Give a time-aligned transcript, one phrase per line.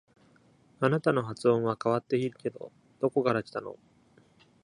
[0.79, 3.75] あなたの発音は変わっているけど、どこから来たの？